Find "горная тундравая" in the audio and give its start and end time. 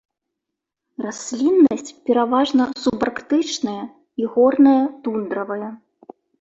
4.33-5.69